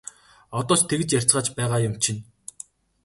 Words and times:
Одоо 0.57 0.75
ч 0.79 0.81
тэгж 0.89 1.09
ярьцгааж 1.19 1.47
байгаа 1.57 1.79
юм 1.87 1.95
чинь! 2.03 2.21